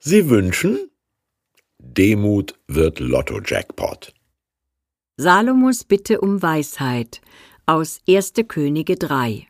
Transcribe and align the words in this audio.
Sie 0.00 0.30
wünschen? 0.30 0.90
Demut 1.80 2.54
wird 2.68 3.00
Lotto-Jackpot. 3.00 4.14
Salomos 5.16 5.82
Bitte 5.82 6.20
um 6.20 6.40
Weisheit 6.40 7.20
aus 7.66 8.00
1. 8.08 8.34
Könige 8.46 8.94
3 8.94 9.48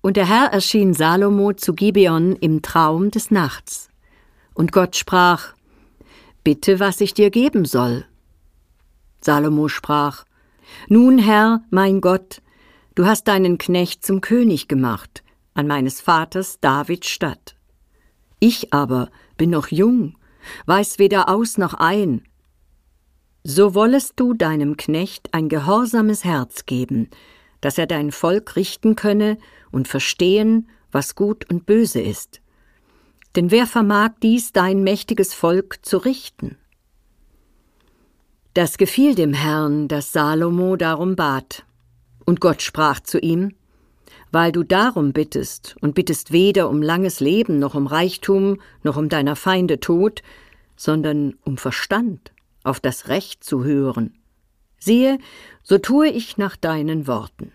Und 0.00 0.16
der 0.16 0.28
Herr 0.28 0.52
erschien 0.52 0.94
Salomo 0.94 1.52
zu 1.54 1.74
Gibeon 1.74 2.36
im 2.36 2.62
Traum 2.62 3.10
des 3.10 3.32
Nachts. 3.32 3.88
Und 4.54 4.70
Gott 4.70 4.94
sprach, 4.94 5.54
Bitte, 6.44 6.78
was 6.78 7.00
ich 7.00 7.12
dir 7.12 7.30
geben 7.30 7.64
soll. 7.64 8.06
Salomo 9.20 9.66
sprach, 9.66 10.24
Nun, 10.88 11.18
Herr, 11.18 11.64
mein 11.70 12.00
Gott, 12.00 12.42
du 12.94 13.06
hast 13.06 13.26
deinen 13.26 13.58
Knecht 13.58 14.06
zum 14.06 14.20
König 14.20 14.68
gemacht, 14.68 15.24
an 15.54 15.66
meines 15.66 16.00
Vaters 16.00 16.60
Davids 16.60 17.08
Stadt. 17.08 17.55
Ich 18.38 18.72
aber 18.72 19.10
bin 19.36 19.50
noch 19.50 19.68
jung 19.68 20.16
weiß 20.66 20.98
weder 20.98 21.28
aus 21.28 21.58
noch 21.58 21.74
ein. 21.74 22.22
So 23.44 23.74
wollest 23.74 24.14
du 24.16 24.34
deinem 24.34 24.76
Knecht 24.76 25.32
ein 25.32 25.48
gehorsames 25.48 26.24
Herz 26.24 26.66
geben, 26.66 27.10
dass 27.60 27.78
er 27.78 27.86
dein 27.86 28.12
Volk 28.12 28.56
richten 28.56 28.96
könne 28.96 29.38
und 29.70 29.88
verstehen, 29.88 30.68
was 30.90 31.14
gut 31.14 31.48
und 31.50 31.66
böse 31.66 32.00
ist. 32.00 32.40
Denn 33.34 33.50
wer 33.50 33.66
vermag 33.66 34.12
dies 34.22 34.52
dein 34.52 34.82
mächtiges 34.82 35.34
Volk 35.34 35.78
zu 35.82 35.98
richten? 35.98 36.56
Das 38.54 38.78
gefiel 38.78 39.14
dem 39.14 39.34
Herrn, 39.34 39.86
dass 39.88 40.12
Salomo 40.12 40.76
darum 40.76 41.14
bat. 41.14 41.64
Und 42.24 42.40
Gott 42.40 42.62
sprach 42.62 43.00
zu 43.00 43.18
ihm, 43.18 43.54
weil 44.36 44.52
du 44.52 44.64
darum 44.64 45.14
bittest 45.14 45.76
und 45.80 45.94
bittest 45.94 46.30
weder 46.30 46.68
um 46.68 46.82
langes 46.82 47.20
Leben 47.20 47.58
noch 47.58 47.74
um 47.74 47.86
Reichtum 47.86 48.60
noch 48.82 48.98
um 48.98 49.08
deiner 49.08 49.34
Feinde 49.34 49.80
Tod, 49.80 50.22
sondern 50.76 51.38
um 51.44 51.56
Verstand, 51.56 52.32
auf 52.62 52.78
das 52.78 53.08
Recht 53.08 53.42
zu 53.42 53.64
hören. 53.64 54.12
Siehe, 54.78 55.16
so 55.62 55.78
tue 55.78 56.08
ich 56.08 56.36
nach 56.36 56.54
deinen 56.54 57.06
Worten. 57.06 57.50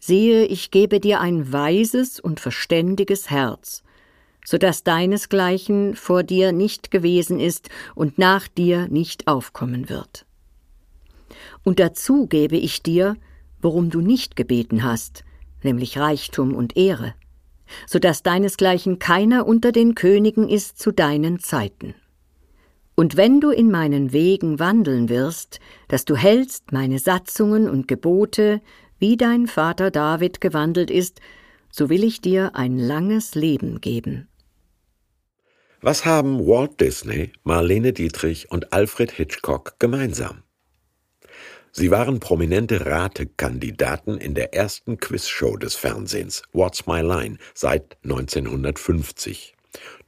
Siehe, 0.00 0.46
ich 0.46 0.70
gebe 0.70 1.00
dir 1.00 1.20
ein 1.20 1.52
weises 1.52 2.18
und 2.18 2.40
verständiges 2.40 3.28
Herz, 3.28 3.82
so 4.46 4.56
dass 4.56 4.84
deinesgleichen 4.84 5.96
vor 5.96 6.22
dir 6.22 6.52
nicht 6.52 6.90
gewesen 6.90 7.40
ist 7.40 7.68
und 7.94 8.16
nach 8.16 8.48
dir 8.48 8.88
nicht 8.88 9.28
aufkommen 9.28 9.90
wird. 9.90 10.24
Und 11.62 11.78
dazu 11.78 12.26
gebe 12.26 12.56
ich 12.56 12.82
dir, 12.82 13.18
worum 13.60 13.90
du 13.90 14.00
nicht 14.00 14.34
gebeten 14.34 14.82
hast, 14.82 15.24
nämlich 15.62 15.98
Reichtum 15.98 16.54
und 16.54 16.76
Ehre, 16.76 17.14
so 17.86 17.98
dass 17.98 18.22
deinesgleichen 18.22 18.98
keiner 18.98 19.46
unter 19.46 19.72
den 19.72 19.94
Königen 19.94 20.48
ist 20.48 20.78
zu 20.78 20.92
deinen 20.92 21.38
Zeiten. 21.38 21.94
Und 22.94 23.16
wenn 23.16 23.40
du 23.40 23.50
in 23.50 23.70
meinen 23.70 24.12
Wegen 24.12 24.58
wandeln 24.58 25.08
wirst, 25.08 25.60
dass 25.86 26.04
du 26.04 26.16
hältst 26.16 26.72
meine 26.72 26.98
Satzungen 26.98 27.68
und 27.68 27.86
Gebote, 27.86 28.60
wie 28.98 29.16
dein 29.16 29.46
Vater 29.46 29.92
David 29.92 30.40
gewandelt 30.40 30.90
ist, 30.90 31.20
so 31.70 31.90
will 31.90 32.02
ich 32.02 32.20
dir 32.20 32.56
ein 32.56 32.76
langes 32.76 33.34
Leben 33.36 33.80
geben. 33.80 34.28
Was 35.80 36.04
haben 36.04 36.44
Walt 36.44 36.80
Disney, 36.80 37.30
Marlene 37.44 37.92
Dietrich 37.92 38.50
und 38.50 38.72
Alfred 38.72 39.12
Hitchcock 39.12 39.78
gemeinsam? 39.78 40.42
Sie 41.78 41.92
waren 41.92 42.18
prominente 42.18 42.86
Ratekandidaten 42.86 44.18
in 44.18 44.34
der 44.34 44.52
ersten 44.52 44.98
Quizshow 44.98 45.56
des 45.56 45.76
Fernsehens, 45.76 46.42
What's 46.52 46.88
My 46.88 47.02
Line, 47.02 47.38
seit 47.54 47.96
1950. 48.02 49.54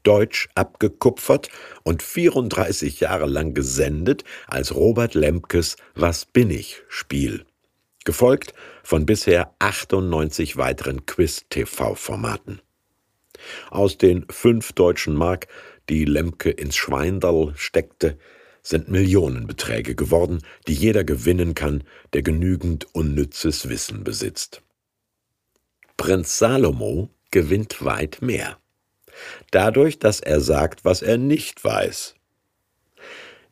Deutsch 0.02 0.48
abgekupfert 0.56 1.48
und 1.84 2.02
34 2.02 2.98
Jahre 2.98 3.26
lang 3.26 3.54
gesendet 3.54 4.24
als 4.48 4.74
Robert 4.74 5.14
Lemkes 5.14 5.76
Was 5.94 6.24
bin 6.24 6.50
ich 6.50 6.82
Spiel. 6.88 7.44
Gefolgt 8.04 8.52
von 8.82 9.06
bisher 9.06 9.54
98 9.60 10.56
weiteren 10.56 11.06
Quiz-TV-Formaten. 11.06 12.62
Aus 13.70 13.96
den 13.96 14.26
fünf 14.28 14.72
deutschen 14.72 15.14
Mark, 15.14 15.46
die 15.88 16.04
Lemke 16.04 16.50
ins 16.50 16.74
Schweindal 16.74 17.52
steckte, 17.54 18.18
sind 18.62 18.88
Millionenbeträge 18.88 19.94
geworden, 19.94 20.42
die 20.66 20.74
jeder 20.74 21.04
gewinnen 21.04 21.54
kann, 21.54 21.84
der 22.12 22.22
genügend 22.22 22.86
unnützes 22.94 23.68
Wissen 23.68 24.04
besitzt. 24.04 24.62
Prinz 25.96 26.38
Salomo 26.38 27.10
gewinnt 27.30 27.84
weit 27.84 28.22
mehr. 28.22 28.58
Dadurch, 29.50 29.98
dass 29.98 30.20
er 30.20 30.40
sagt, 30.40 30.84
was 30.84 31.02
er 31.02 31.18
nicht 31.18 31.62
weiß. 31.64 32.14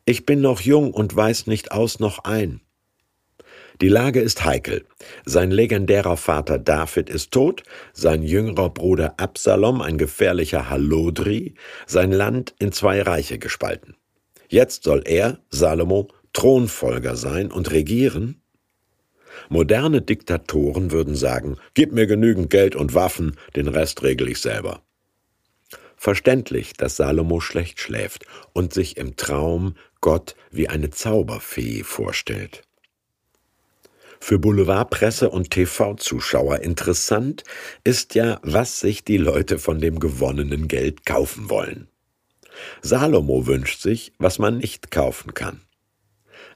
Ich 0.05 0.25
bin 0.25 0.41
noch 0.41 0.61
jung 0.61 0.93
und 0.93 1.15
weiß 1.15 1.47
nicht 1.47 1.71
aus 1.71 1.99
noch 1.99 2.23
ein. 2.23 2.61
Die 3.81 3.87
Lage 3.87 4.19
ist 4.19 4.43
heikel. 4.43 4.85
Sein 5.25 5.51
legendärer 5.51 6.17
Vater 6.17 6.59
David 6.59 7.09
ist 7.09 7.31
tot, 7.31 7.63
sein 7.93 8.23
jüngerer 8.23 8.69
Bruder 8.71 9.13
Absalom, 9.17 9.81
ein 9.81 9.97
gefährlicher 9.97 10.69
Hallodri, 10.69 11.53
sein 11.85 12.11
Land 12.11 12.53
in 12.59 12.73
zwei 12.73 13.01
Reiche 13.01 13.39
gespalten. 13.39 13.95
Jetzt 14.49 14.83
soll 14.83 15.03
er, 15.05 15.39
Salomo, 15.51 16.09
Thronfolger 16.33 17.15
sein 17.15 17.51
und 17.51 17.69
regieren? 17.69 18.41
Moderne 19.47 20.01
Diktatoren 20.01 20.91
würden 20.91 21.15
sagen, 21.15 21.57
gib 21.75 21.91
mir 21.91 22.07
genügend 22.07 22.49
Geld 22.49 22.75
und 22.75 22.95
Waffen, 22.95 23.37
den 23.55 23.67
Rest 23.67 24.01
regel 24.01 24.27
ich 24.27 24.41
selber. 24.41 24.81
Verständlich, 25.95 26.73
dass 26.73 26.95
Salomo 26.95 27.41
schlecht 27.41 27.79
schläft 27.79 28.25
und 28.53 28.73
sich 28.73 28.97
im 28.97 29.17
Traum 29.17 29.75
Gott 30.01 30.35
wie 30.49 30.67
eine 30.67 30.89
Zauberfee 30.89 31.83
vorstellt. 31.83 32.63
Für 34.19 34.39
Boulevardpresse 34.39 35.29
und 35.29 35.51
TV-Zuschauer 35.51 36.59
interessant 36.59 37.43
ist 37.83 38.15
ja, 38.15 38.39
was 38.41 38.79
sich 38.79 39.03
die 39.03 39.17
Leute 39.17 39.59
von 39.59 39.79
dem 39.79 39.99
gewonnenen 39.99 40.67
Geld 40.67 41.05
kaufen 41.05 41.49
wollen. 41.49 41.87
Salomo 42.81 43.47
wünscht 43.47 43.81
sich, 43.81 44.13
was 44.17 44.39
man 44.39 44.57
nicht 44.57 44.91
kaufen 44.91 45.33
kann. 45.33 45.61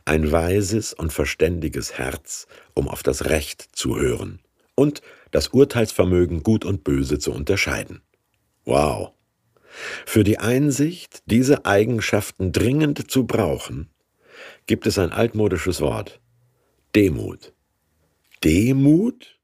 Ein 0.05 0.31
weises 0.31 0.93
und 0.93 1.13
verständiges 1.13 1.97
Herz, 1.97 2.47
um 2.73 2.87
auf 2.87 3.03
das 3.03 3.25
Recht 3.25 3.69
zu 3.73 3.97
hören 3.97 4.39
und 4.75 5.01
das 5.31 5.49
Urteilsvermögen 5.49 6.43
gut 6.43 6.65
und 6.65 6.83
böse 6.83 7.19
zu 7.19 7.31
unterscheiden. 7.31 8.01
Wow. 8.65 9.13
Für 10.05 10.23
die 10.23 10.37
Einsicht, 10.37 11.23
diese 11.25 11.65
Eigenschaften 11.65 12.51
dringend 12.51 13.09
zu 13.09 13.25
brauchen, 13.25 13.89
gibt 14.67 14.85
es 14.87 14.99
ein 14.99 15.11
altmodisches 15.11 15.81
Wort. 15.81 16.19
Demut. 16.95 17.53
Demut? 18.43 19.39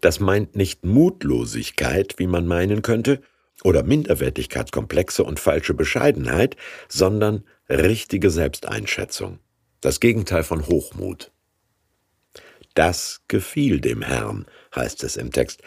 Das 0.00 0.20
meint 0.20 0.54
nicht 0.54 0.84
Mutlosigkeit, 0.84 2.18
wie 2.18 2.26
man 2.26 2.46
meinen 2.46 2.82
könnte, 2.82 3.22
oder 3.64 3.82
Minderwertigkeitskomplexe 3.82 5.24
und 5.24 5.40
falsche 5.40 5.74
Bescheidenheit, 5.74 6.56
sondern 6.88 7.44
richtige 7.68 8.30
Selbsteinschätzung. 8.30 9.40
Das 9.80 9.98
Gegenteil 9.98 10.44
von 10.44 10.66
Hochmut. 10.66 11.32
Das 12.74 13.22
gefiel 13.28 13.80
dem 13.80 14.02
Herrn, 14.02 14.46
heißt 14.74 15.02
es 15.04 15.16
im 15.16 15.32
Text, 15.32 15.62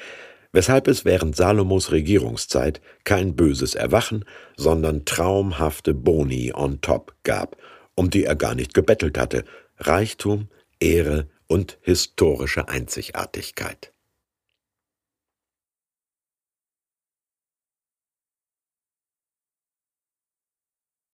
weshalb 0.52 0.88
es 0.88 1.06
während 1.06 1.36
Salomos 1.36 1.92
Regierungszeit 1.92 2.82
kein 3.04 3.36
böses 3.36 3.76
Erwachen, 3.76 4.26
sondern 4.56 5.06
traumhafte 5.06 5.94
Boni 5.94 6.54
on 6.54 6.82
top 6.82 7.16
gab, 7.24 7.58
um 7.96 8.10
die 8.10 8.26
er 8.26 8.36
gar 8.36 8.56
nicht 8.56 8.74
gebettelt 8.74 9.18
hatte, 9.18 9.44
Reichtum, 9.78 10.50
Ehre 10.80 11.30
und 11.48 11.78
historische 11.82 12.68
Einzigartigkeit. 12.68 13.94